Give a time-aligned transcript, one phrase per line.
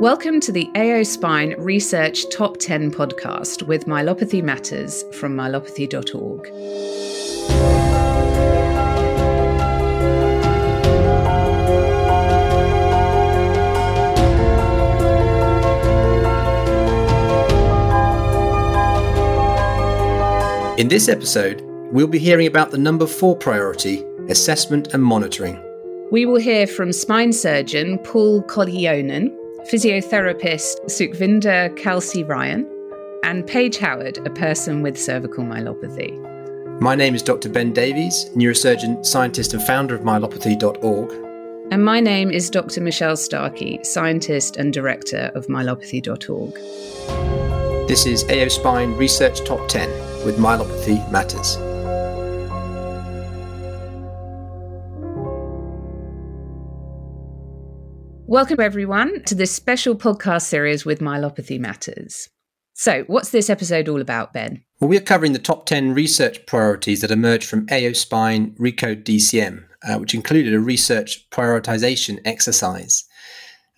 [0.00, 6.46] Welcome to the AO Spine Research Top 10 podcast with Myelopathy Matters from myelopathy.org.
[20.78, 25.60] In this episode, we'll be hearing about the number four priority assessment and monitoring.
[26.12, 29.37] We will hear from spine surgeon Paul Koljonen
[29.70, 32.66] physiotherapist Sukhvinder Kalsi Ryan,
[33.22, 36.16] and Paige Howard, a person with cervical myelopathy.
[36.80, 37.50] My name is Dr.
[37.50, 41.12] Ben Davies, neurosurgeon, scientist, and founder of myelopathy.org.
[41.70, 42.80] And my name is Dr.
[42.80, 46.54] Michelle Starkey, scientist and director of myelopathy.org.
[47.88, 49.90] This is AO Spine Research Top 10
[50.24, 51.58] with Myelopathy Matters.
[58.30, 62.28] Welcome, everyone, to this special podcast series with Myelopathy Matters.
[62.74, 64.62] So, what's this episode all about, Ben?
[64.78, 69.64] Well, we're covering the top 10 research priorities that emerged from AO Spine Recode DCM,
[69.82, 73.02] uh, which included a research prioritization exercise.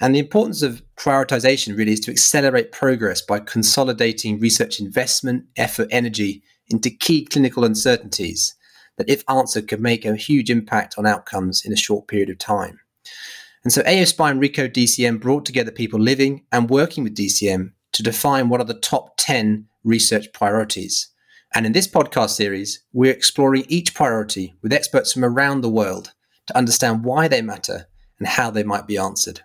[0.00, 5.86] And the importance of prioritization really is to accelerate progress by consolidating research investment, effort,
[5.92, 8.56] energy into key clinical uncertainties
[8.98, 12.38] that, if answered, could make a huge impact on outcomes in a short period of
[12.38, 12.80] time.
[13.62, 18.02] And so AO and Recode DCM brought together people living and working with DCM to
[18.02, 21.08] define what are the top 10 research priorities.
[21.52, 26.12] And in this podcast series, we're exploring each priority with experts from around the world
[26.46, 27.86] to understand why they matter
[28.18, 29.42] and how they might be answered.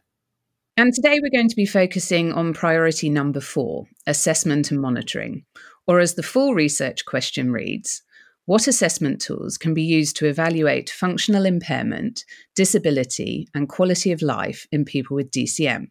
[0.78, 5.46] And today we're going to be focusing on priority number four assessment and monitoring,
[5.88, 8.04] or as the full research question reads,
[8.46, 12.24] what assessment tools can be used to evaluate functional impairment,
[12.56, 15.88] disability, and quality of life in people with DCM?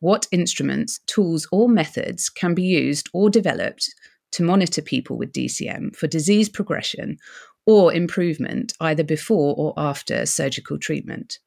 [0.00, 3.94] What instruments, tools, or methods can be used or developed
[4.32, 7.16] to monitor people with DCM for disease progression
[7.64, 11.38] or improvement either before or after surgical treatment?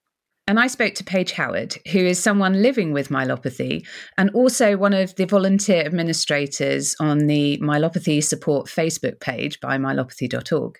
[0.47, 3.85] And I spoke to Paige Howard, who is someone living with myelopathy
[4.17, 10.79] and also one of the volunteer administrators on the Myelopathy Support Facebook page by myelopathy.org.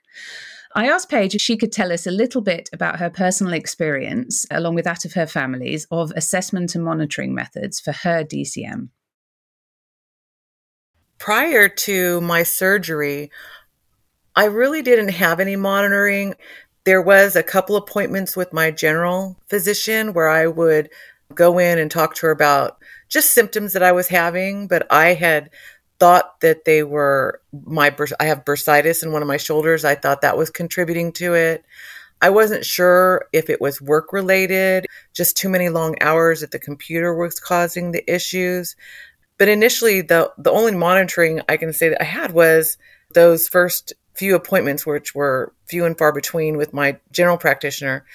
[0.74, 4.46] I asked Paige if she could tell us a little bit about her personal experience,
[4.52, 8.90] along with that of her family's, of assessment and monitoring methods for her DCM.
[11.18, 13.32] Prior to my surgery,
[14.36, 16.36] I really didn't have any monitoring.
[16.88, 20.90] There was a couple appointments with my general physician where I would
[21.36, 22.78] go in and talk to her about
[23.10, 25.50] just symptoms that I was having, but I had
[26.00, 29.84] thought that they were my I have bursitis in one of my shoulders.
[29.84, 31.66] I thought that was contributing to it.
[32.22, 36.58] I wasn't sure if it was work related, just too many long hours at the
[36.58, 38.78] computer was causing the issues.
[39.38, 42.78] But initially the the only monitoring I can say that I had was
[43.14, 48.06] those first few appointments, which were few and far between with my general practitioner,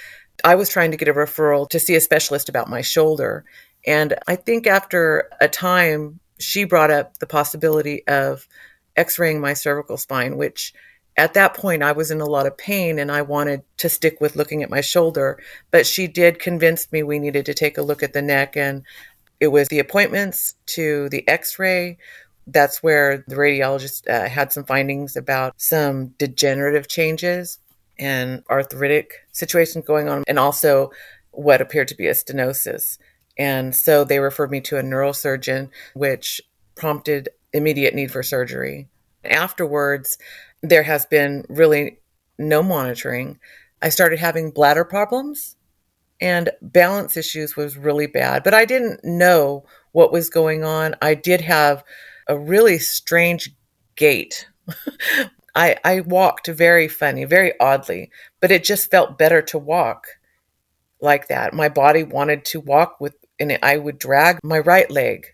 [0.44, 3.44] I was trying to get a referral to see a specialist about my shoulder.
[3.86, 8.48] And I think after a time, she brought up the possibility of
[8.96, 10.74] x raying my cervical spine, which
[11.16, 14.20] at that point I was in a lot of pain and I wanted to stick
[14.20, 15.38] with looking at my shoulder.
[15.70, 18.56] But she did convince me we needed to take a look at the neck.
[18.56, 18.82] And
[19.38, 21.98] it was the appointments to the x ray
[22.46, 27.58] that's where the radiologist uh, had some findings about some degenerative changes
[27.98, 30.90] and arthritic situations going on, and also
[31.30, 32.98] what appeared to be a stenosis.
[33.38, 36.40] And so they referred me to a neurosurgeon, which
[36.74, 38.88] prompted immediate need for surgery.
[39.24, 40.18] Afterwards,
[40.62, 41.98] there has been really
[42.38, 43.38] no monitoring.
[43.80, 45.56] I started having bladder problems
[46.20, 50.94] and balance issues was really bad, but I didn't know what was going on.
[51.02, 51.82] I did have
[52.28, 53.50] a really strange
[53.96, 54.46] gait.
[55.54, 58.10] I, I walked very funny, very oddly,
[58.40, 60.06] but it just felt better to walk
[61.00, 61.52] like that.
[61.52, 65.26] My body wanted to walk with, and I would drag my right leg.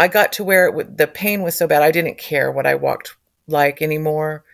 [0.00, 2.74] I got to where it the pain was so bad I didn't care what I
[2.74, 3.16] walked
[3.46, 4.44] like anymore.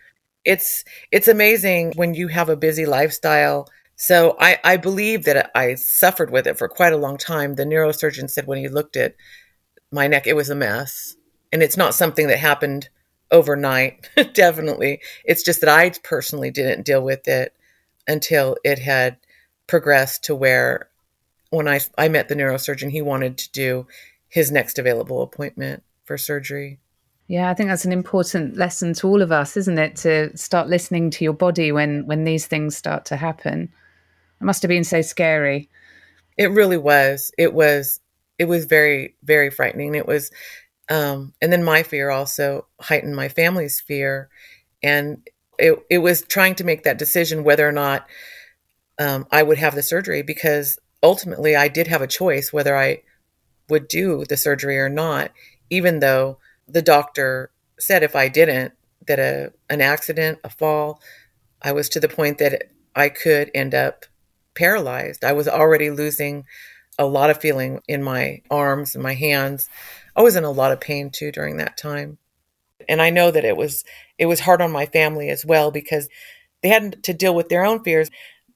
[0.45, 3.67] It's it's amazing when you have a busy lifestyle.
[3.95, 7.55] So I, I believe that I suffered with it for quite a long time.
[7.55, 9.15] The neurosurgeon said when he looked at
[9.91, 11.15] my neck, it was a mess
[11.51, 12.89] and it's not something that happened
[13.31, 14.99] overnight definitely.
[15.25, 17.55] It's just that i personally didn't deal with it
[18.07, 19.17] until it had
[19.67, 20.89] progressed to where
[21.49, 23.87] when i i met the neurosurgeon he wanted to do
[24.27, 26.79] his next available appointment for surgery.
[27.27, 29.95] Yeah i think that's an important lesson to all of us isn't it?
[29.97, 33.71] To start listening to your body when when these things start to happen.
[34.39, 35.69] It must have been so scary.
[36.35, 37.31] It really was.
[37.37, 37.99] It was
[38.41, 39.93] it was very, very frightening.
[39.93, 40.31] It was,
[40.89, 44.29] um, and then my fear also heightened my family's fear.
[44.83, 48.07] And it, it was trying to make that decision whether or not
[48.99, 53.01] um, I would have the surgery because ultimately I did have a choice whether I
[53.69, 55.31] would do the surgery or not,
[55.69, 56.37] even though
[56.67, 58.73] the doctor said if I didn't,
[59.07, 61.01] that a an accident, a fall,
[61.61, 64.05] I was to the point that I could end up
[64.55, 65.23] paralyzed.
[65.23, 66.45] I was already losing
[66.99, 69.69] a lot of feeling in my arms and my hands.
[70.15, 72.17] I was in a lot of pain too during that time.
[72.89, 73.83] And I know that it was
[74.17, 76.09] it was hard on my family as well because
[76.61, 78.09] they had to deal with their own fears.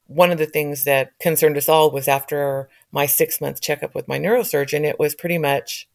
[0.08, 4.08] One of the things that concerned us all was after my 6 month checkup with
[4.08, 5.88] my neurosurgeon, it was pretty much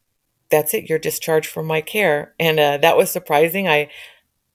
[0.51, 2.35] that's it, you're discharged from my care.
[2.41, 3.69] And uh, that was surprising.
[3.69, 3.89] I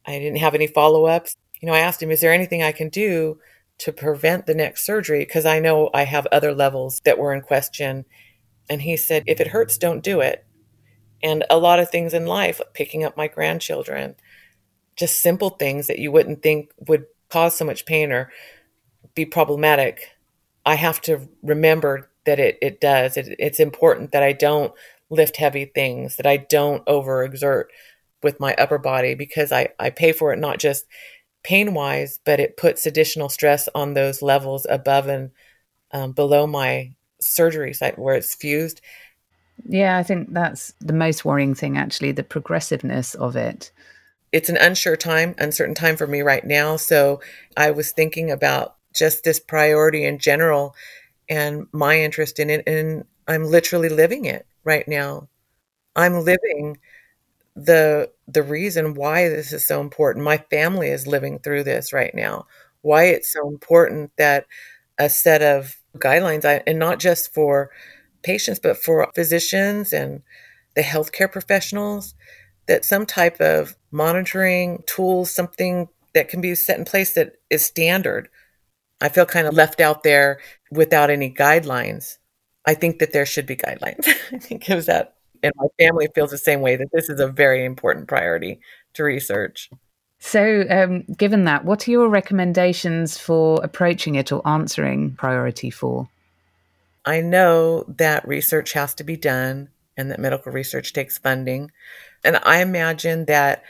[0.05, 1.35] I didn't have any follow-ups.
[1.61, 3.39] You know, I asked him, is there anything I can do
[3.77, 7.41] to prevent the next surgery because I know I have other levels that were in
[7.41, 8.05] question.
[8.69, 10.45] And he said, if it hurts, don't do it.
[11.23, 14.15] And a lot of things in life, like picking up my grandchildren,
[14.95, 18.31] just simple things that you wouldn't think would cause so much pain or
[19.13, 20.09] be problematic.
[20.65, 23.17] I have to remember that it, it does.
[23.17, 24.73] It, it's important that I don't
[25.09, 27.65] lift heavy things, that I don't overexert
[28.23, 30.85] with my upper body because I, I pay for it not just
[31.43, 35.29] pain wise, but it puts additional stress on those levels above and
[35.91, 38.81] um, below my surgery site where it's fused.
[39.63, 43.71] Yeah, I think that's the most worrying thing, actually, the progressiveness of it.
[44.31, 46.77] It's an unsure time, uncertain time for me right now.
[46.77, 47.21] So
[47.57, 50.75] I was thinking about just this priority in general
[51.29, 52.63] and my interest in it.
[52.67, 55.29] And I'm literally living it right now.
[55.95, 56.79] I'm living
[57.55, 60.25] the the reason why this is so important.
[60.25, 62.47] My family is living through this right now.
[62.81, 64.45] Why it's so important that
[64.99, 67.71] a set of guidelines, and not just for
[68.25, 70.21] patients, but for physicians and
[70.75, 72.15] the healthcare professionals,
[72.67, 77.63] that some type of monitoring tools, something that can be set in place that is
[77.63, 78.29] standard.
[79.01, 80.39] I feel kind of left out there
[80.71, 82.17] without any guidelines.
[82.65, 84.07] I think that there should be guidelines.
[84.31, 87.19] I think it was that and my family feels the same way that this is
[87.19, 88.59] a very important priority
[88.93, 89.69] to research.
[90.17, 96.09] So, um, given that, what are your recommendations for approaching it or answering priority four?
[97.05, 101.71] I know that research has to be done and that medical research takes funding.
[102.23, 103.63] And I imagine that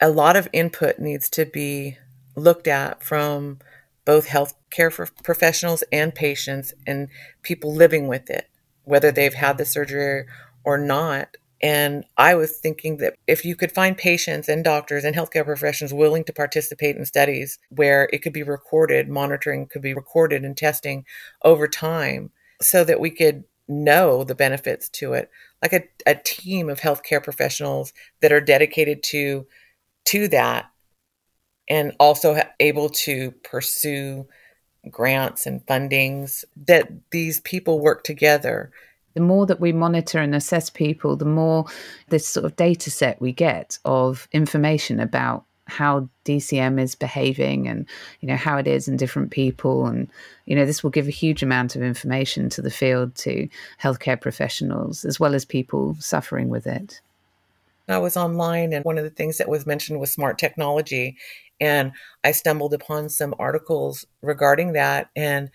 [0.00, 1.98] a lot of input needs to be
[2.34, 3.60] looked at from
[4.04, 7.08] both healthcare professionals and patients and
[7.42, 8.48] people living with it,
[8.84, 10.24] whether they've had the surgery
[10.64, 11.36] or not.
[11.62, 15.92] And I was thinking that if you could find patients and doctors and healthcare professionals
[15.92, 20.56] willing to participate in studies where it could be recorded, monitoring could be recorded and
[20.56, 21.04] testing
[21.44, 25.30] over time so that we could know the benefits to it,
[25.62, 29.46] like a, a team of healthcare professionals that are dedicated to
[30.06, 30.70] to that
[31.68, 34.26] and also able to pursue
[34.90, 38.72] grants and fundings that these people work together.
[39.14, 41.66] The more that we monitor and assess people, the more
[42.08, 47.86] this sort of data set we get of information about how DCM is behaving and
[48.20, 50.08] you know how it is in different people and
[50.46, 53.48] you know this will give a huge amount of information to the field to
[53.82, 57.00] healthcare professionals as well as people suffering with it.
[57.88, 61.16] I was online and one of the things that was mentioned was smart technology
[61.60, 61.92] and
[62.24, 65.50] I stumbled upon some articles regarding that and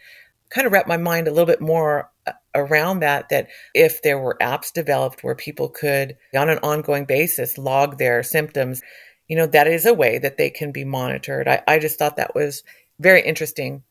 [0.49, 4.19] kind of wrapped my mind a little bit more uh, around that that if there
[4.19, 8.81] were apps developed where people could on an ongoing basis log their symptoms
[9.27, 12.17] you know that is a way that they can be monitored i, I just thought
[12.17, 12.63] that was
[12.99, 13.83] very interesting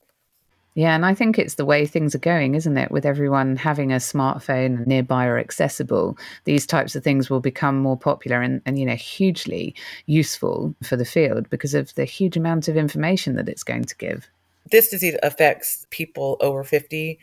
[0.74, 2.90] yeah, and I think it's the way things are going, isn't it?
[2.90, 7.96] With everyone having a smartphone nearby or accessible, these types of things will become more
[7.96, 9.72] popular and, and, you know, hugely
[10.06, 13.96] useful for the field because of the huge amount of information that it's going to
[13.96, 14.28] give.
[14.68, 17.20] This disease affects people over 50.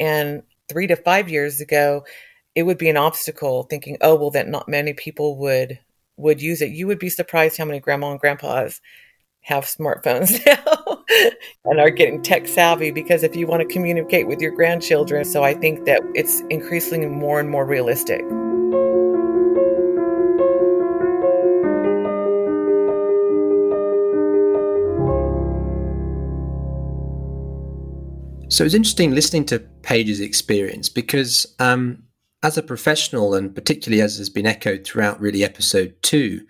[0.00, 2.02] And three to five years ago,
[2.54, 5.78] it would be an obstacle thinking, oh, well, that not many people would
[6.16, 6.70] would use it.
[6.70, 8.80] You would be surprised how many grandma and grandpas
[9.42, 11.04] have smartphones now
[11.64, 15.44] and are getting tech savvy because if you want to communicate with your grandchildren, so
[15.44, 18.22] I think that it's increasingly more and more realistic.
[28.48, 32.02] So it's interesting listening to Paige's experience because, um,
[32.46, 36.46] as a professional, and particularly as has been echoed throughout really episode two,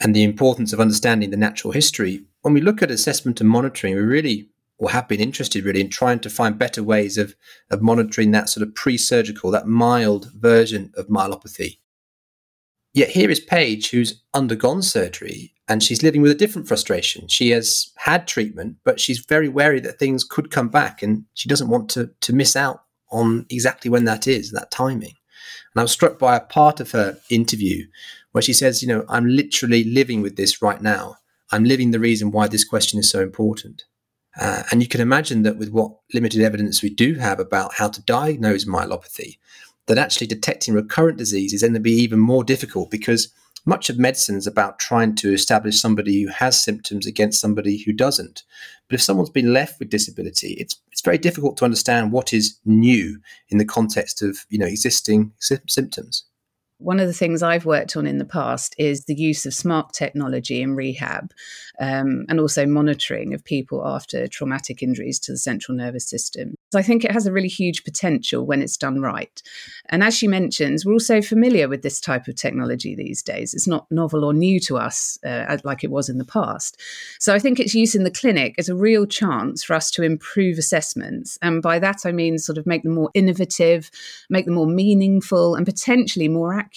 [0.00, 3.94] and the importance of understanding the natural history, when we look at assessment and monitoring,
[3.94, 7.36] we really or have been interested really in trying to find better ways of,
[7.70, 11.78] of monitoring that sort of pre surgical, that mild version of myelopathy.
[12.92, 17.28] Yet here is Paige, who's undergone surgery and she's living with a different frustration.
[17.28, 21.48] She has had treatment, but she's very wary that things could come back and she
[21.48, 22.83] doesn't want to, to miss out
[23.14, 25.14] on exactly when that is, that timing.
[25.74, 27.86] And I was struck by a part of her interview
[28.32, 31.16] where she says, You know, I'm literally living with this right now.
[31.52, 33.84] I'm living the reason why this question is so important.
[34.40, 37.88] Uh, and you can imagine that with what limited evidence we do have about how
[37.88, 39.38] to diagnose myelopathy,
[39.86, 43.32] that actually detecting recurrent disease is going to be even more difficult because
[43.66, 47.92] much of medicine is about trying to establish somebody who has symptoms against somebody who
[47.92, 48.42] doesn't.
[48.88, 52.58] But if someone's been left with disability, it's it's very difficult to understand what is
[52.64, 53.18] new
[53.48, 56.24] in the context of you know existing sy- symptoms.
[56.84, 59.94] One of the things I've worked on in the past is the use of smart
[59.94, 61.32] technology in rehab
[61.80, 66.54] um, and also monitoring of people after traumatic injuries to the central nervous system.
[66.72, 69.42] So I think it has a really huge potential when it's done right.
[69.88, 73.54] And as she mentions, we're also familiar with this type of technology these days.
[73.54, 76.78] It's not novel or new to us uh, like it was in the past.
[77.18, 80.02] So I think its use in the clinic is a real chance for us to
[80.02, 81.38] improve assessments.
[81.40, 83.90] And by that, I mean sort of make them more innovative,
[84.28, 86.73] make them more meaningful, and potentially more accurate.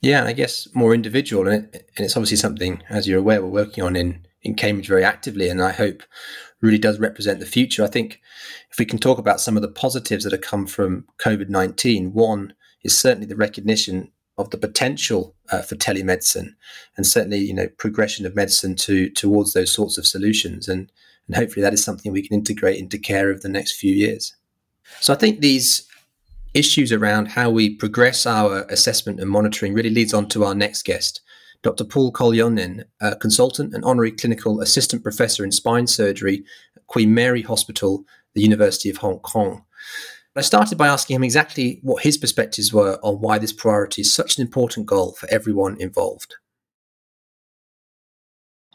[0.00, 3.48] Yeah, I guess more individual, and, it, and it's obviously something, as you're aware, we're
[3.48, 6.02] working on in in Cambridge very actively, and I hope
[6.60, 7.82] really does represent the future.
[7.82, 8.20] I think
[8.70, 12.12] if we can talk about some of the positives that have come from COVID 19,
[12.12, 16.54] one is certainly the recognition of the potential uh, for telemedicine
[16.96, 20.90] and certainly you know progression of medicine to towards those sorts of solutions and
[21.26, 24.34] and hopefully that is something we can integrate into care over the next few years
[25.00, 25.88] so i think these
[26.54, 30.84] issues around how we progress our assessment and monitoring really leads on to our next
[30.84, 31.20] guest
[31.64, 31.84] Dr.
[31.84, 36.44] Paul Koljonen, a consultant and honorary clinical assistant professor in spine surgery
[36.76, 39.64] at Queen Mary Hospital, the University of Hong Kong.
[40.36, 44.12] I started by asking him exactly what his perspectives were on why this priority is
[44.12, 46.34] such an important goal for everyone involved.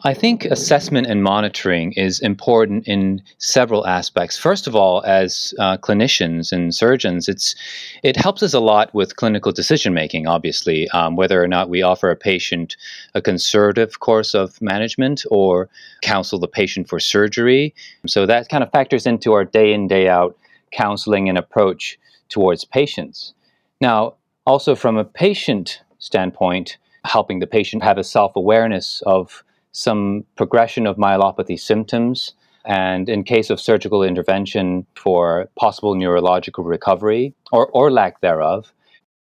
[0.05, 4.37] I think assessment and monitoring is important in several aspects.
[4.37, 7.53] First of all, as uh, clinicians and surgeons, it's
[8.01, 10.25] it helps us a lot with clinical decision making.
[10.25, 12.77] Obviously, um, whether or not we offer a patient
[13.13, 15.67] a conservative course of management or
[16.01, 17.75] counsel the patient for surgery,
[18.07, 20.37] so that kind of factors into our day in day out
[20.71, 23.33] counseling and approach towards patients.
[23.81, 24.13] Now,
[24.45, 30.87] also from a patient standpoint, helping the patient have a self awareness of some progression
[30.87, 32.33] of myelopathy symptoms,
[32.65, 38.73] and in case of surgical intervention for possible neurological recovery or, or lack thereof.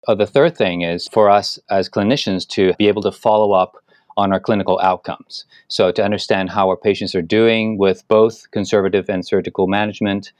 [0.08, 3.76] Uh, the third thing is for us as clinicians to be able to follow up
[4.16, 5.44] on our clinical outcomes.
[5.68, 10.32] So, to understand how our patients are doing with both conservative and surgical management,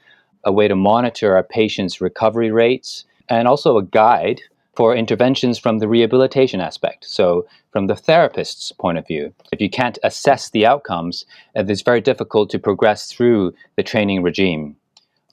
[0.43, 4.41] a way to monitor our patients' recovery rates, and also a guide
[4.75, 7.05] for interventions from the rehabilitation aspect.
[7.05, 11.25] So, from the therapist's point of view, if you can't assess the outcomes,
[11.55, 14.75] it's very difficult to progress through the training regime.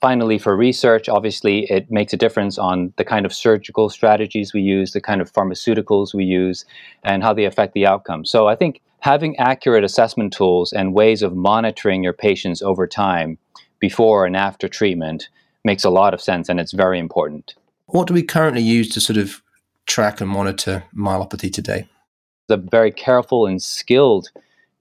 [0.01, 4.61] Finally, for research, obviously, it makes a difference on the kind of surgical strategies we
[4.61, 6.65] use, the kind of pharmaceuticals we use,
[7.03, 8.25] and how they affect the outcome.
[8.25, 13.37] So, I think having accurate assessment tools and ways of monitoring your patients over time
[13.79, 15.29] before and after treatment
[15.63, 17.55] makes a lot of sense and it's very important.
[17.91, 19.41] What do we currently use to sort of
[19.87, 21.89] track and monitor myelopathy today?
[22.47, 24.29] The very careful and skilled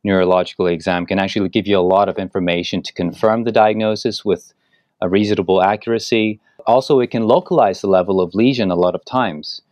[0.04, 4.52] neurological exam can actually give you a lot of information to confirm the diagnosis with
[5.00, 6.38] a reasonable accuracy.
[6.66, 9.62] Also, it can localize the level of lesion a lot of times.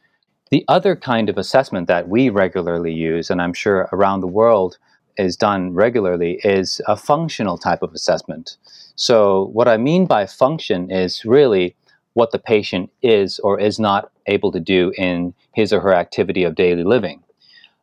[0.50, 4.78] The other kind of assessment that we regularly use, and I'm sure around the world
[5.18, 8.56] is done regularly, is a functional type of assessment.
[8.94, 11.76] So, what I mean by function is really
[12.16, 16.44] what the patient is or is not able to do in his or her activity
[16.44, 17.22] of daily living.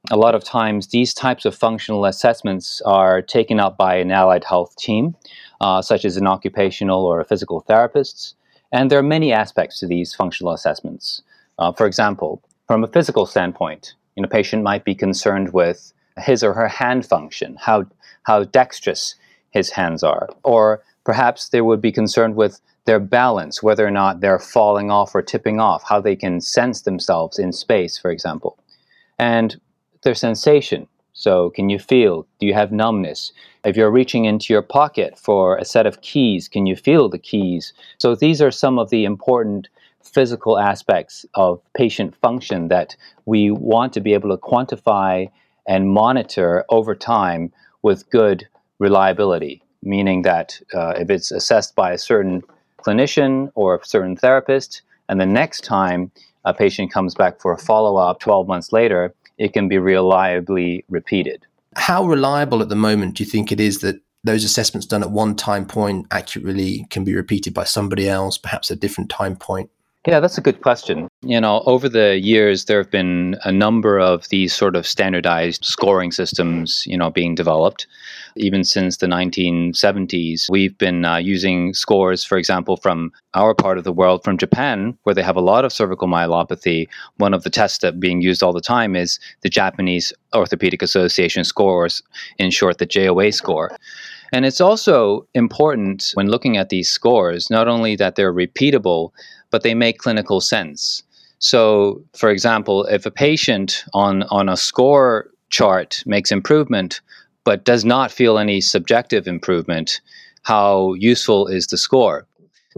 [0.09, 4.43] A lot of times, these types of functional assessments are taken up by an allied
[4.43, 5.15] health team,
[5.61, 8.35] uh, such as an occupational or a physical therapist.
[8.71, 11.21] And there are many aspects to these functional assessments.
[11.59, 15.93] Uh, for example, from a physical standpoint, you know, a patient might be concerned with
[16.17, 17.85] his or her hand function, how,
[18.23, 19.13] how dexterous
[19.51, 24.19] his hands are, or perhaps they would be concerned with their balance, whether or not
[24.19, 28.57] they're falling off or tipping off, how they can sense themselves in space, for example.
[29.17, 29.59] And
[30.03, 30.87] their sensation.
[31.15, 32.25] So, can you feel?
[32.39, 33.31] Do you have numbness?
[33.63, 37.19] If you're reaching into your pocket for a set of keys, can you feel the
[37.19, 37.71] keys?
[37.99, 39.69] So, these are some of the important
[40.01, 45.29] physical aspects of patient function that we want to be able to quantify
[45.67, 48.47] and monitor over time with good
[48.79, 52.41] reliability meaning that uh, if it's assessed by a certain
[52.83, 56.11] clinician or a certain therapist, and the next time
[56.45, 60.83] a patient comes back for a follow up 12 months later, it can be reliably
[60.89, 61.45] repeated.
[61.75, 65.11] How reliable at the moment do you think it is that those assessments done at
[65.11, 69.69] one time point accurately can be repeated by somebody else, perhaps a different time point?
[70.05, 71.07] Yeah, that's a good question.
[71.21, 75.63] You know, over the years, there have been a number of these sort of standardized
[75.63, 77.87] scoring systems, you know, being developed.
[78.35, 83.85] Even since the 1970s, we've been uh, using scores, for example, from our part of
[83.85, 86.89] the world, from Japan, where they have a lot of cervical myelopathy.
[87.17, 91.45] One of the tests that being used all the time is the Japanese Orthopedic Association
[91.45, 92.03] scores,
[92.37, 93.71] in short, the JOA score.
[94.33, 99.11] And it's also important when looking at these scores, not only that they're repeatable,
[99.53, 101.03] but they make clinical sense.
[101.37, 107.01] So, for example, if a patient on, on a score chart makes improvement,
[107.43, 110.01] but does not feel any subjective improvement,
[110.41, 112.25] how useful is the score?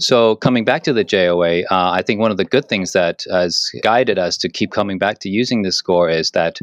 [0.01, 3.23] So, coming back to the JOA, uh, I think one of the good things that
[3.31, 6.59] has guided us to keep coming back to using this score is that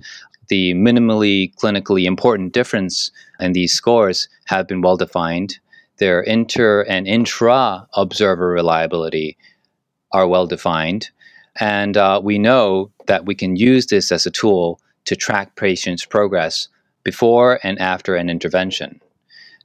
[0.48, 5.58] the minimally clinically important difference in these scores have been well defined.
[5.96, 9.38] Their inter and intra observer reliability
[10.12, 11.10] are well defined.
[11.60, 16.06] And uh, we know that we can use this as a tool to track patients'
[16.06, 16.68] progress
[17.04, 19.00] before and after an intervention.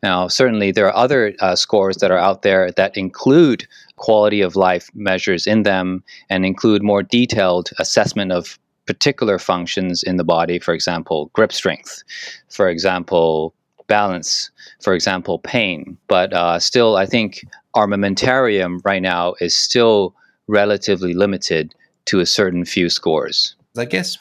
[0.04, 4.56] Now, certainly, there are other uh, scores that are out there that include quality of
[4.56, 10.60] life measures in them and include more detailed assessment of particular functions in the body,
[10.60, 12.04] for example, grip strength,
[12.50, 13.54] for example,
[13.88, 14.52] balance,
[14.82, 15.98] for example, pain.
[16.08, 20.16] But uh, still, I think armamentarium right now is still
[20.48, 21.76] relatively limited
[22.06, 23.56] to a certain few scores.
[23.78, 24.18] I guess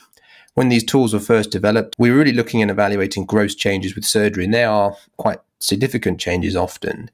[0.55, 4.05] when these tools were first developed, we were really looking and evaluating gross changes with
[4.05, 7.11] surgery, and they are quite significant changes often.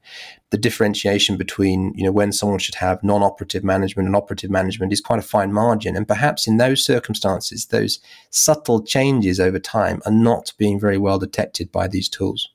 [0.51, 5.01] The differentiation between, you know, when someone should have non-operative management and operative management is
[5.01, 5.95] quite a fine margin.
[5.95, 11.19] And perhaps in those circumstances, those subtle changes over time are not being very well
[11.19, 12.49] detected by these tools.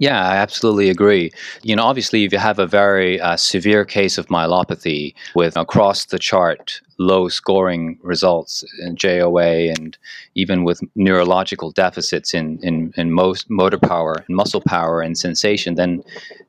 [0.00, 1.32] Yeah, I absolutely agree.
[1.62, 6.06] You know, obviously, if you have a very uh, severe case of myelopathy with across
[6.06, 9.96] the chart low scoring results in JOA and
[10.34, 15.76] even with neurological deficits in, in, in most motor power and muscle power and sensation,
[15.76, 16.02] then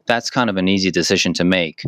[0.05, 1.83] that's kind of an easy decision to make.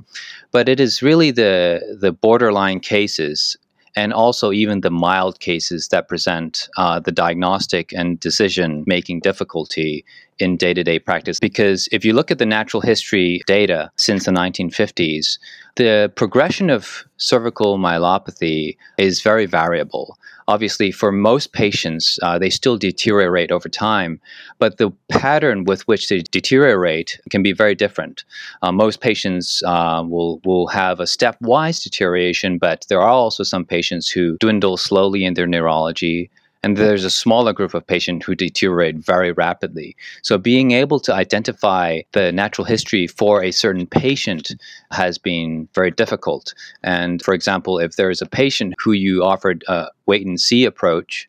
[0.52, 3.58] But it is really the, the borderline cases
[3.96, 10.06] and also even the mild cases that present uh, the diagnostic and decision making difficulty
[10.40, 11.40] in day to day practice.
[11.40, 15.38] Because if you look at the natural history data since the 1950s,
[15.76, 20.18] the progression of cervical myelopathy is very variable.
[20.52, 24.20] Obviously, for most patients, uh, they still deteriorate over time,
[24.60, 28.26] but the pattern with which they deteriorate can be very different.
[28.62, 33.64] Uh, most patients uh, will, will have a stepwise deterioration, but there are also some
[33.64, 36.30] patients who dwindle slowly in their neurology
[36.64, 39.96] and there's a smaller group of patients who deteriorate very rapidly.
[40.22, 44.52] So, being able to identify the natural history for a certain patient
[44.92, 46.54] has been very difficult.
[46.84, 50.66] And for example, if there is a patient who you offered a wait and see
[50.66, 51.28] approach,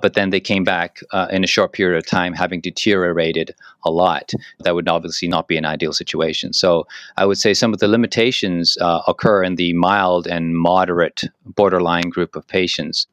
[0.00, 3.90] but then they came back uh, in a short period of time having deteriorated a
[3.90, 4.32] lot.
[4.64, 6.52] That would obviously not be an ideal situation.
[6.52, 11.22] So I would say some of the limitations uh, occur in the mild and moderate
[11.44, 13.06] borderline group of patients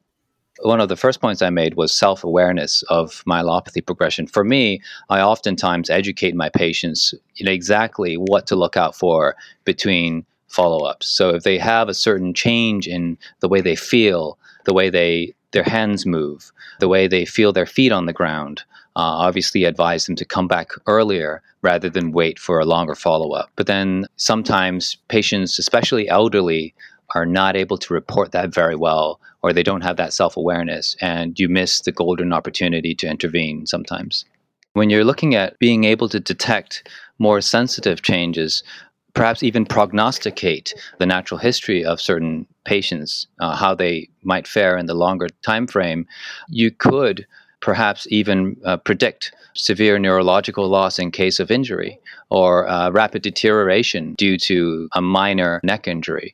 [0.62, 4.26] one of the first points I made was self awareness of myelopathy progression.
[4.26, 10.84] For me, I oftentimes educate my patients exactly what to look out for between follow
[10.84, 11.06] ups.
[11.06, 15.34] So if they have a certain change in the way they feel, the way they
[15.52, 18.62] their hands move, the way they feel their feet on the ground,
[18.96, 23.32] uh, obviously advise them to come back earlier rather than wait for a longer follow
[23.32, 23.50] up.
[23.56, 26.74] But then sometimes patients, especially elderly,
[27.14, 30.96] are not able to report that very well or they don't have that self awareness,
[31.00, 34.24] and you miss the golden opportunity to intervene sometimes.
[34.74, 38.62] When you're looking at being able to detect more sensitive changes,
[39.14, 44.86] perhaps even prognosticate the natural history of certain patients, uh, how they might fare in
[44.86, 46.06] the longer time frame,
[46.48, 47.26] you could
[47.60, 51.98] perhaps even uh, predict severe neurological loss in case of injury
[52.30, 56.32] or uh, rapid deterioration due to a minor neck injury,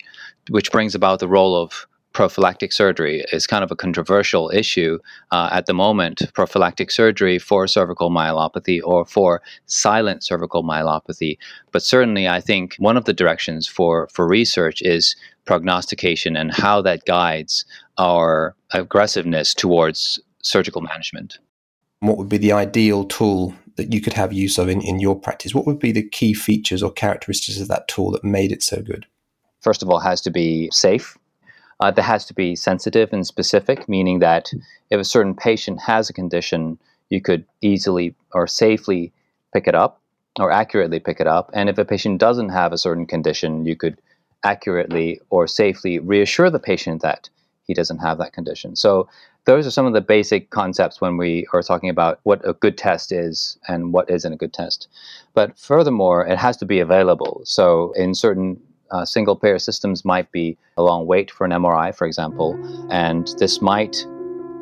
[0.51, 4.99] which brings about the role of prophylactic surgery is kind of a controversial issue
[5.33, 6.23] uh, at the moment.
[6.33, 11.37] Prophylactic surgery for cervical myelopathy or for silent cervical myelopathy.
[11.73, 16.81] But certainly, I think one of the directions for, for research is prognostication and how
[16.81, 17.67] that guides
[17.99, 21.39] our aggressiveness towards surgical management.
[22.01, 25.21] What would be the ideal tool that you could have use of in, in your
[25.21, 25.55] practice?
[25.55, 28.81] What would be the key features or characteristics of that tool that made it so
[28.81, 29.05] good?
[29.67, 31.19] First of all, has to be safe.
[31.81, 34.53] Uh, that has to be sensitive and specific, meaning that
[34.91, 36.79] if a certain patient has a condition,
[37.11, 39.13] you could easily or safely
[39.53, 40.01] pick it up
[40.39, 41.51] or accurately pick it up.
[41.53, 44.01] And if a patient doesn't have a certain condition, you could
[44.45, 47.29] accurately or safely reassure the patient that
[47.65, 48.77] he doesn't have that condition.
[48.77, 49.09] So
[49.47, 52.79] those are some of the basic concepts when we are talking about what a good
[52.79, 54.87] test is and what isn't a good test.
[55.35, 57.41] But furthermore, it has to be available.
[57.45, 61.95] So in certain uh, single payer systems might be a long wait for an MRI,
[61.95, 62.59] for example,
[62.91, 63.97] and this might,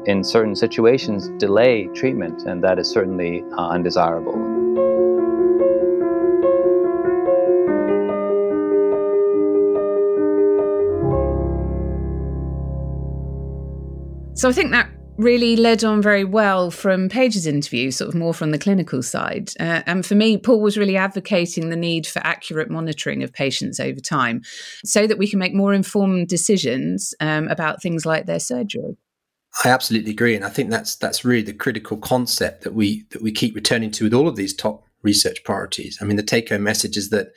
[0.06, 4.54] in certain situations, delay treatment, and that is certainly uh, undesirable.
[14.34, 18.34] So I think that really led on very well from Paige's interview, sort of more
[18.34, 19.50] from the clinical side.
[19.60, 23.78] Uh, and for me, Paul was really advocating the need for accurate monitoring of patients
[23.78, 24.42] over time
[24.84, 28.96] so that we can make more informed decisions um, about things like their surgery.
[29.64, 33.22] I absolutely agree, and I think that's that's really the critical concept that we that
[33.22, 35.98] we keep returning to with all of these top research priorities.
[36.00, 37.28] I mean, the take-home message is that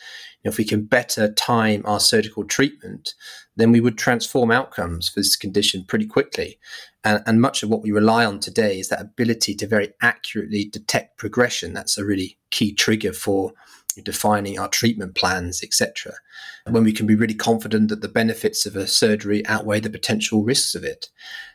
[0.47, 3.13] if we can better time our surgical treatment,
[3.55, 6.59] then we would transform outcomes for this condition pretty quickly.
[7.03, 10.65] And, and, much of what we rely on today is that ability to very accurately
[10.65, 11.73] detect progression.
[11.73, 13.53] That's a really key trigger for
[14.03, 16.13] defining our treatment plans, etc.
[16.69, 20.43] When we can be really confident that the benefits of a surgery outweigh the potential
[20.43, 21.09] risks of it.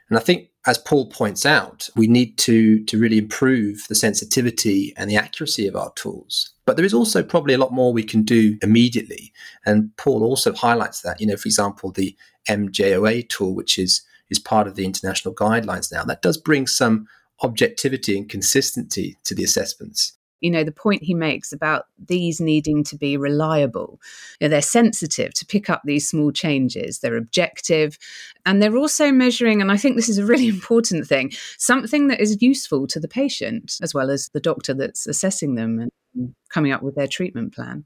[0.09, 4.94] And I think, as Paul points out, we need to, to really improve the sensitivity
[4.96, 6.51] and the accuracy of our tools.
[6.66, 9.33] But there is also probably a lot more we can do immediately.
[9.66, 12.16] And Paul also highlights that, you know, for example, the
[12.48, 17.09] MJOA tool, which is, is part of the international guidelines now, that does bring some
[17.42, 22.85] objectivity and consistency to the assessments you know the point he makes about these needing
[22.85, 24.01] to be reliable
[24.41, 27.99] you know, they're sensitive to pick up these small changes they're objective
[28.45, 32.21] and they're also measuring and i think this is a really important thing something that
[32.21, 35.79] is useful to the patient as well as the doctor that's assessing them
[36.15, 37.85] and coming up with their treatment plan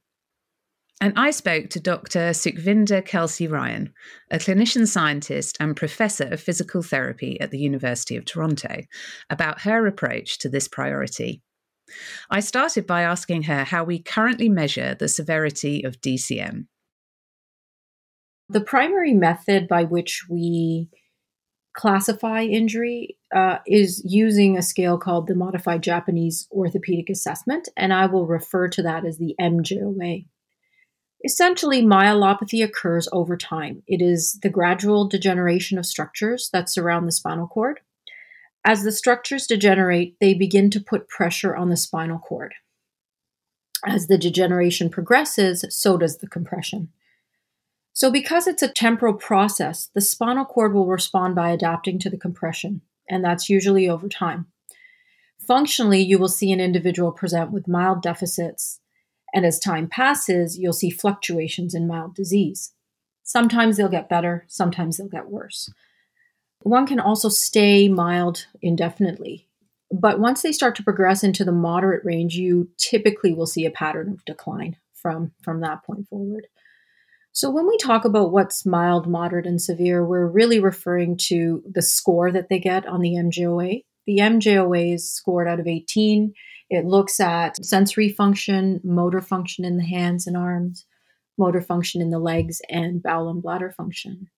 [0.98, 2.30] and I spoke to Dr.
[2.30, 3.92] Sukhvinder Kalsi Ryan,
[4.30, 8.80] a clinician scientist and professor of physical therapy at the University of Toronto,
[9.28, 11.42] about her approach to this priority.
[12.30, 16.66] I started by asking her how we currently measure the severity of DCM.
[18.48, 20.88] The primary method by which we
[21.76, 28.06] classify injury uh, is using a scale called the Modified Japanese Orthopedic Assessment, and I
[28.06, 30.26] will refer to that as the MJOA.
[31.24, 33.82] Essentially, myelopathy occurs over time.
[33.86, 37.80] It is the gradual degeneration of structures that surround the spinal cord.
[38.68, 42.52] As the structures degenerate, they begin to put pressure on the spinal cord.
[43.86, 46.88] As the degeneration progresses, so does the compression.
[47.92, 52.16] So, because it's a temporal process, the spinal cord will respond by adapting to the
[52.16, 54.46] compression, and that's usually over time.
[55.38, 58.80] Functionally, you will see an individual present with mild deficits,
[59.32, 62.72] and as time passes, you'll see fluctuations in mild disease.
[63.22, 65.70] Sometimes they'll get better, sometimes they'll get worse.
[66.66, 69.46] One can also stay mild indefinitely.
[69.92, 73.70] But once they start to progress into the moderate range, you typically will see a
[73.70, 76.48] pattern of decline from, from that point forward.
[77.30, 81.82] So, when we talk about what's mild, moderate, and severe, we're really referring to the
[81.82, 83.84] score that they get on the MJOA.
[84.08, 86.34] The MJOA is scored out of 18.
[86.68, 90.84] It looks at sensory function, motor function in the hands and arms,
[91.38, 94.30] motor function in the legs, and bowel and bladder function.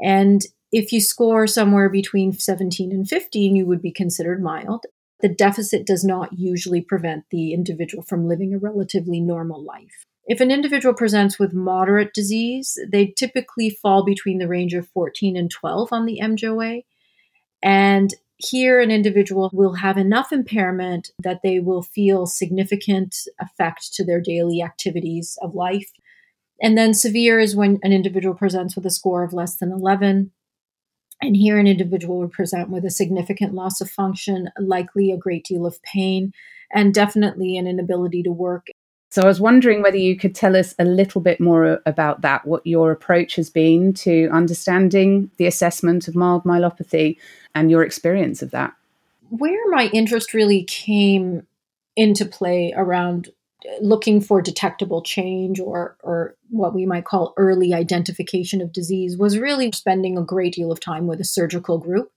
[0.00, 4.84] And if you score somewhere between 17 and 15, you would be considered mild.
[5.20, 10.04] The deficit does not usually prevent the individual from living a relatively normal life.
[10.26, 15.36] If an individual presents with moderate disease, they typically fall between the range of 14
[15.36, 16.84] and 12 on the MJOA.
[17.62, 24.04] And here, an individual will have enough impairment that they will feel significant effect to
[24.04, 25.90] their daily activities of life.
[26.60, 30.32] And then severe is when an individual presents with a score of less than 11.
[31.22, 35.44] And here, an individual would present with a significant loss of function, likely a great
[35.44, 36.32] deal of pain,
[36.72, 38.68] and definitely an inability to work.
[39.10, 42.46] So, I was wondering whether you could tell us a little bit more about that,
[42.46, 47.16] what your approach has been to understanding the assessment of mild myelopathy
[47.54, 48.74] and your experience of that.
[49.30, 51.46] Where my interest really came
[51.96, 53.30] into play around
[53.80, 59.38] looking for detectable change or or what we might call early identification of disease was
[59.38, 62.10] really spending a great deal of time with a surgical group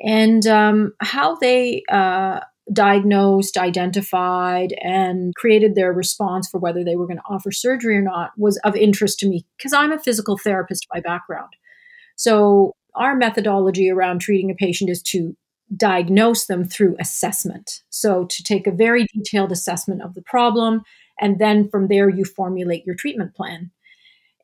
[0.00, 2.40] and um, how they uh,
[2.72, 8.02] diagnosed, identified, and created their response for whether they were going to offer surgery or
[8.02, 11.52] not was of interest to me because I'm a physical therapist by background.
[12.16, 15.36] So, our methodology around treating a patient is to
[15.76, 17.82] diagnose them through assessment.
[17.90, 20.82] So, to take a very detailed assessment of the problem,
[21.20, 23.70] and then from there, you formulate your treatment plan.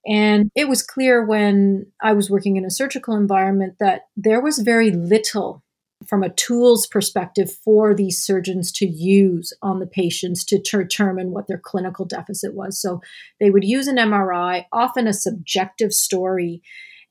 [0.06, 4.58] And it was clear when I was working in a surgical environment that there was
[4.58, 5.64] very little
[6.06, 11.48] from a tools perspective for these surgeons to use on the patients to determine what
[11.48, 12.80] their clinical deficit was.
[12.80, 13.00] So
[13.40, 16.62] they would use an MRI, often a subjective story.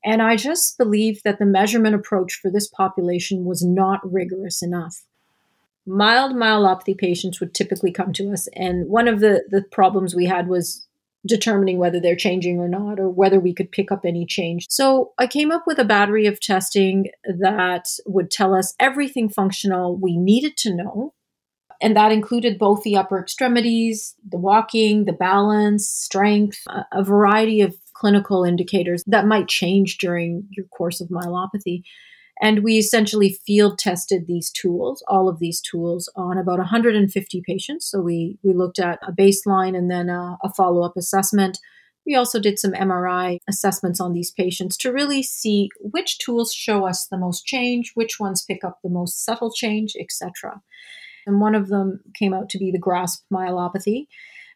[0.06, 5.04] And I just believe that the measurement approach for this population was not rigorous enough.
[5.88, 10.26] Mild myelopathy patients would typically come to us, and one of the, the problems we
[10.26, 10.88] had was
[11.28, 14.68] determining whether they're changing or not, or whether we could pick up any change.
[14.70, 17.08] So I came up with a battery of testing
[17.40, 21.14] that would tell us everything functional we needed to know.
[21.82, 27.76] And that included both the upper extremities, the walking, the balance, strength, a, variety of
[27.96, 31.84] clinical indicators that might change during your course of myelopathy.
[32.42, 37.90] And we essentially field tested these tools, all of these tools, on about 150 patients.
[37.90, 41.60] So we, we looked at a baseline and then a, a follow up assessment.
[42.06, 46.86] We also did some MRI assessments on these patients to really see which tools show
[46.86, 50.62] us the most change, which ones pick up the most subtle change, etc.
[51.26, 54.08] And one of them came out to be the GRASSP myelopathy.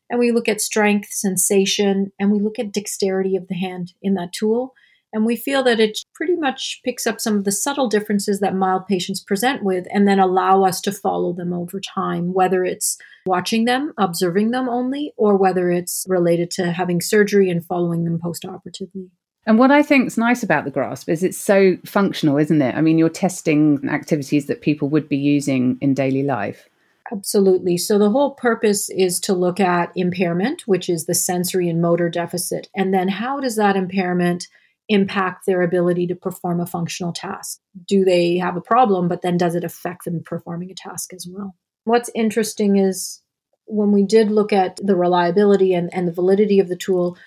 [0.10, 4.16] And we look at strength, sensation, and we look at dexterity of the hand in
[4.16, 4.74] that tool.
[5.12, 8.56] And we feel that it pretty much picks up some of the subtle differences that
[8.56, 12.98] mild patients present with and then allow us to follow them over time, whether it's
[13.26, 18.20] watching them, observing them only, or whether it's related to having surgery and following them
[18.20, 19.10] postoperatively.
[19.48, 22.76] And what I think is nice about the GRASSP is it's so functional, isn't it?
[22.76, 26.69] I mean, you're testing activities that people would be using in daily life.
[27.12, 27.78] Absolutely.
[27.78, 32.10] So the whole purpose is to look at impairment, which is the sensory and motor
[32.10, 32.68] deficit.
[32.76, 34.48] And then how does that impairment
[34.90, 37.60] impact their ability to perform a functional task?
[37.88, 41.28] Do they have a problem, but then does it affect them performing a task as
[41.30, 41.56] well?
[41.84, 43.22] What's interesting is
[43.66, 47.18] when we did look at the reliability and, and the validity of the tool,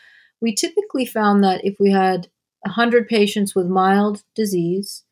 [0.40, 2.28] we typically found that if we had
[2.62, 5.04] 100 patients with mild disease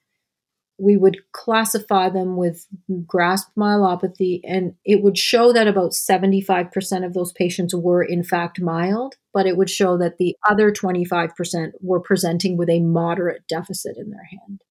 [0.80, 7.12] we would classify them with GRASSP myelopathy, and it would show that about 75% of
[7.12, 12.00] those patients were in fact mild, but it would show that the other 25% were
[12.00, 14.62] presenting with a moderate deficit in their hand.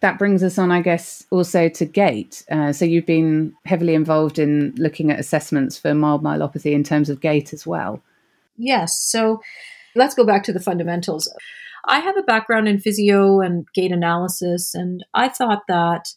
[0.00, 2.44] That brings us on, I guess, also to gait.
[2.50, 7.08] Uh, so you've been heavily involved in looking at assessments for mild myelopathy in terms
[7.08, 8.02] of gait as well.
[8.58, 8.98] Yes.
[8.98, 9.40] So
[9.94, 11.32] let's go back to the fundamentals.
[11.86, 16.08] I have a background in physio and gait analysis, and I thought that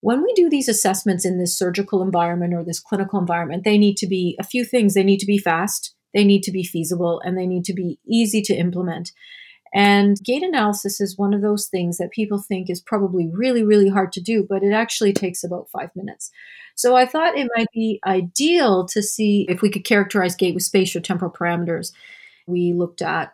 [0.00, 3.96] when we do these assessments in this surgical environment or this clinical environment, they need
[3.98, 4.94] to be a few things.
[4.94, 7.98] They need to be fast, they need to be feasible, and they need to be
[8.06, 9.12] easy to implement.
[9.72, 13.88] And gait analysis is one of those things that people think is probably really, really
[13.88, 16.30] hard to do, but it actually takes about five minutes.
[16.74, 20.64] So I thought it might be ideal to see if we could characterize gait with
[20.64, 21.92] spatial temporal parameters.
[22.46, 23.32] We looked at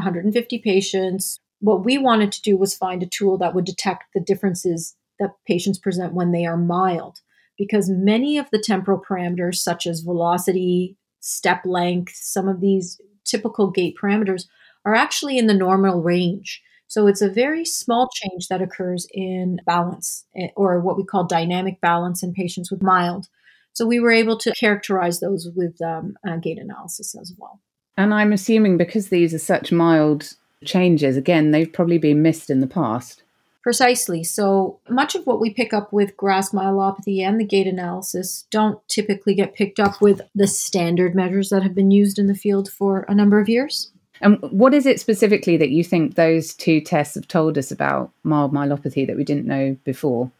[0.00, 1.38] 150 patients.
[1.60, 5.34] What we wanted to do was find a tool that would detect the differences that
[5.46, 7.20] patients present when they are mild,
[7.58, 13.70] because many of the temporal parameters, such as velocity, step length, some of these typical
[13.70, 14.46] gait parameters,
[14.84, 16.62] are actually in the normal range.
[16.86, 21.24] So it's a very small change that occurs in balance, eh, or what we call
[21.24, 23.28] dynamic balance in patients with mild.
[23.72, 27.60] So we were able to characterize those with um, uh, gait analysis as well.
[28.00, 30.32] And I'm assuming because these are such mild
[30.64, 33.22] changes, again, they've probably been missed in the past.
[33.62, 34.24] Precisely.
[34.24, 38.80] So much of what we pick up with GRASSP myelopathy and the gait analysis don't
[38.88, 42.70] typically get picked up with the standard measures that have been used in the field
[42.70, 43.92] for a number of years.
[44.22, 48.12] And what is it specifically that you think those two tests have told us about
[48.22, 50.30] mild myelopathy that we didn't know before?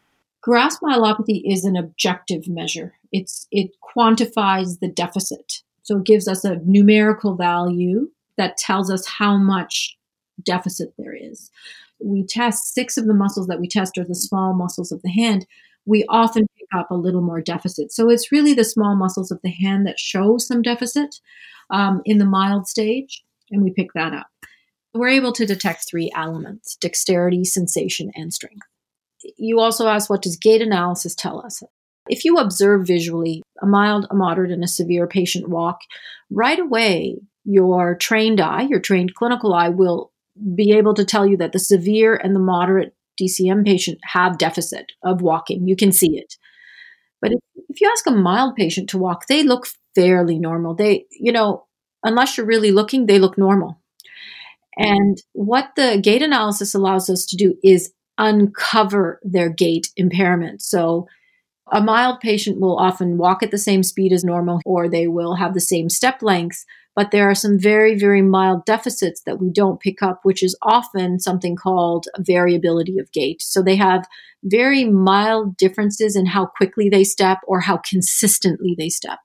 [0.43, 2.95] GRASSP myelopathy is an objective measure.
[3.11, 5.61] It's it quantifies the deficit.
[5.91, 9.97] So it gives us a numerical value that tells us how much
[10.41, 11.51] deficit there is.
[11.99, 15.11] We test six of the muscles that we test are the small muscles of the
[15.11, 15.45] hand.
[15.85, 17.91] We often pick up a little more deficit.
[17.91, 21.19] So it's really the small muscles of the hand that show some deficit
[21.71, 24.27] um, in the mild stage, and we pick that up.
[24.93, 28.65] We're able to detect three elements dexterity, sensation, and strength.
[29.35, 31.61] You also asked, what does gait analysis tell us?
[32.07, 35.79] If you observe visually a mild, a moderate, and a severe patient walk,
[36.29, 40.11] right away, your trained eye, your trained clinical eye, will
[40.55, 44.91] be able to tell you that the severe and the moderate DCM patient have deficit
[45.03, 45.67] of walking.
[45.67, 46.35] You can see it.
[47.21, 50.73] But if, you ask a mild patient to walk, they look fairly normal.
[50.73, 51.65] They, you know,
[52.03, 53.79] unless you're really looking, they look normal.
[54.77, 60.61] And what the gait analysis allows us to do is uncover their gait impairment.
[60.61, 61.07] So
[61.71, 65.35] a mild patient will often walk at the same speed as normal, or they will
[65.35, 69.49] have the same step lengths, but there are some very, very mild deficits that we
[69.49, 73.41] don't pick up, which is often something called variability of gait.
[73.41, 74.05] So they have
[74.43, 79.19] very mild differences in how quickly they step or how consistently they step.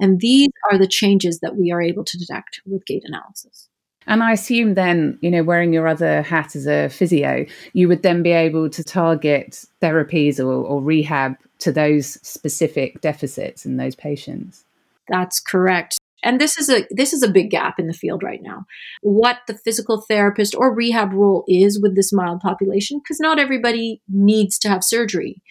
[0.00, 3.68] And these are the changes that we are able to detect with gait analysis.
[4.06, 8.02] And I assume then, you know, wearing your other hat as a physio, you would
[8.02, 13.94] then be able to target therapies or, or rehab to those specific deficits in those
[13.94, 14.64] patients.
[15.08, 15.98] That's correct.
[16.24, 18.64] And this is a this is a big gap in the field right now.
[19.00, 24.00] What the physical therapist or rehab role is with this mild population because not everybody
[24.08, 25.42] needs to have surgery.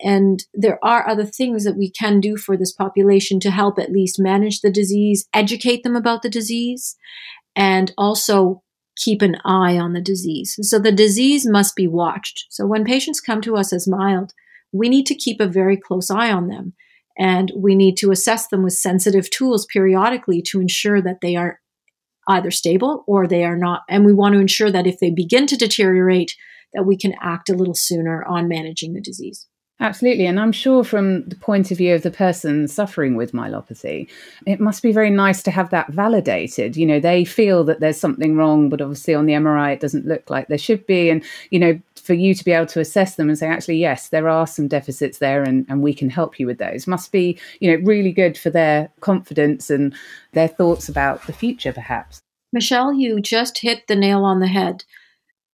[0.00, 3.92] And there are other things that we can do for this population to help at
[3.92, 6.96] least manage the disease educate them about the disease
[7.56, 8.62] and also
[8.96, 13.20] keep an eye on the disease so the disease must be watched so when patients
[13.20, 14.32] come to us as mild
[14.72, 16.74] we need to keep a very close eye on them
[17.18, 21.60] and we need to assess them with sensitive tools periodically to ensure that they are
[22.28, 23.82] either stable or they are not.
[23.88, 26.34] And we want to ensure that if they begin to deteriorate,
[26.72, 29.46] that we can act a little sooner on managing the disease.
[29.80, 30.26] Absolutely.
[30.26, 34.08] And I'm sure from the point of view of the person suffering with myelopathy,
[34.46, 36.76] it must be very nice to have that validated.
[36.76, 40.06] You know, they feel that there's something wrong, but obviously on the MRI, it doesn't
[40.06, 41.10] look like there should be.
[41.10, 44.08] And, you know, for you to be able to assess them and say, actually, yes,
[44.10, 47.38] there are some deficits there and, and we can help you with those must be,
[47.60, 49.94] you know, really good for their confidence and
[50.32, 52.20] their thoughts about the future, perhaps.
[52.52, 54.84] Michelle, you just hit the nail on the head.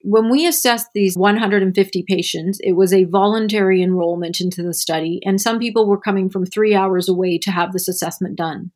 [0.02, 5.40] When we assessed these 150 patients, it was a voluntary enrollment into the study, and
[5.40, 8.70] some people were coming from three hours away to have this assessment done.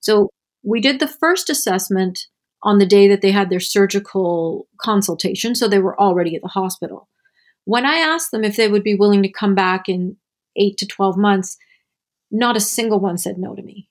[0.00, 0.30] So
[0.62, 2.26] we did the first assessment
[2.62, 6.48] on the day that they had their surgical consultation, so they were already at the
[6.48, 7.08] hospital.
[7.64, 10.16] When I asked them if they would be willing to come back in
[10.56, 11.56] eight to 12 months,
[12.30, 13.88] not a single one said no to me.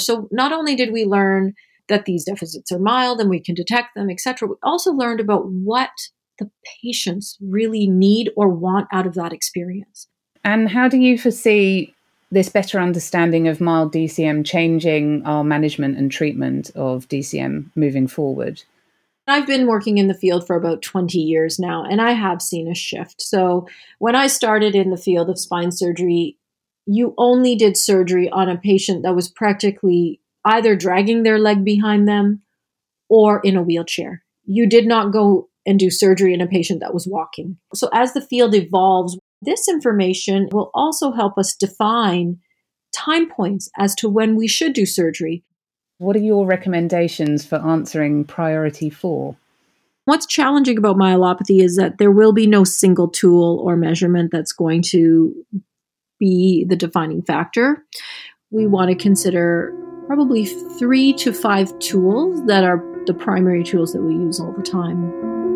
[0.00, 1.54] So not only did we learn
[1.88, 5.46] that these deficits are mild and we can detect them, etc., we also learned about
[5.46, 5.90] what
[6.38, 6.50] the
[6.82, 10.08] patients really need or want out of that experience.
[10.44, 11.94] And how do you foresee
[12.30, 18.62] this better understanding of mild DCM changing our management and treatment of DCM moving forward?
[19.26, 22.68] I've been working in the field for about 20 years now, and I have seen
[22.68, 23.22] a shift.
[23.22, 23.66] So,
[23.98, 26.36] when I started in the field of spine surgery,
[26.84, 32.06] you only did surgery on a patient that was practically either dragging their leg behind
[32.06, 32.42] them
[33.08, 34.22] or in a wheelchair.
[34.44, 37.56] You did not go and do surgery in a patient that was walking.
[37.74, 42.38] So, as the field evolves, this information will also help us define
[42.94, 45.42] time points as to when we should do surgery.
[45.98, 49.36] What are your recommendations for answering priority four?
[50.06, 54.52] What's challenging about myelopathy is that there will be no single tool or measurement that's
[54.52, 55.34] going to
[56.18, 57.84] be the defining factor.
[58.50, 59.72] We want to consider
[60.06, 64.62] probably three to five tools that are the primary tools that we use all the
[64.62, 65.53] time.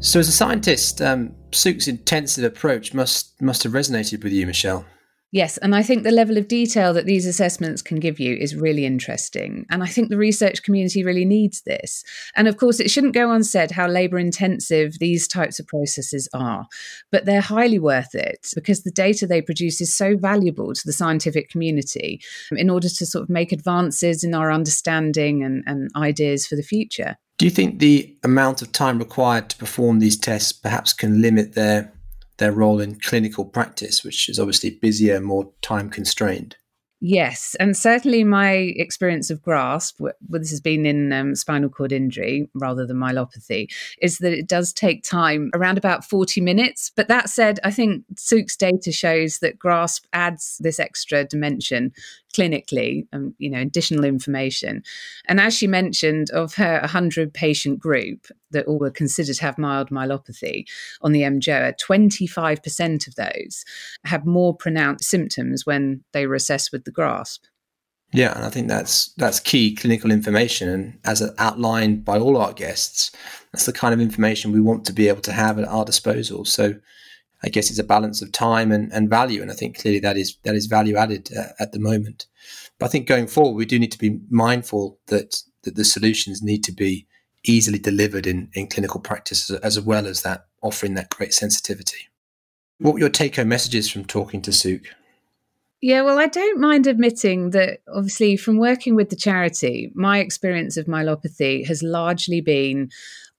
[0.00, 4.84] So, as a scientist, um, Suk's intensive approach must must have resonated with you, Michelle.
[5.30, 8.56] Yes, and I think the level of detail that these assessments can give you is
[8.56, 9.66] really interesting.
[9.70, 12.02] And I think the research community really needs this.
[12.34, 16.66] And of course, it shouldn't go unsaid how labour intensive these types of processes are,
[17.12, 20.94] but they're highly worth it because the data they produce is so valuable to the
[20.94, 26.46] scientific community in order to sort of make advances in our understanding and, and ideas
[26.46, 27.16] for the future.
[27.36, 31.52] Do you think the amount of time required to perform these tests perhaps can limit
[31.52, 31.92] their
[32.38, 36.56] their role in clinical practice, which is obviously busier, more time constrained?
[37.00, 41.92] Yes, and certainly my experience of GRASSP, well, this has been in um, spinal cord
[41.92, 43.68] injury rather than myelopathy,
[44.02, 46.90] is that it does take time, around about 40 minutes.
[46.96, 51.92] But that said, I think Suk's data shows that GRASSP adds this extra dimension
[52.34, 54.82] clinically, um, you know, additional information.
[55.26, 59.58] And as she mentioned, of her 100 patient group that all were considered to have
[59.58, 60.64] mild myelopathy
[61.02, 63.64] on the MJOA, 25% of those
[64.04, 67.40] had more pronounced symptoms when they were assessed with the GRASSP.
[68.12, 72.54] Yeah, and I think that's that's key clinical information, and as outlined by all our
[72.54, 73.10] guests,
[73.52, 76.46] that's the kind of information we want to be able to have at our disposal.
[76.46, 76.74] So,
[77.42, 80.16] I guess it's a balance of time and, and value, and I think clearly that
[80.16, 82.26] is that is value added uh, at the moment.
[82.78, 86.42] But I think going forward, we do need to be mindful that that the solutions
[86.42, 87.06] need to be
[87.44, 92.08] easily delivered in, in clinical practice as well as that offering that great sensitivity.
[92.78, 94.80] What were your take home messages from talking to Suk?
[95.80, 100.76] Yeah, well, I don't mind admitting that obviously from working with the charity, my experience
[100.76, 102.90] of myelopathy has largely been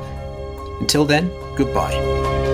[0.81, 2.54] Until then, goodbye.